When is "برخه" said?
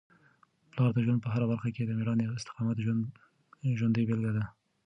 1.51-1.69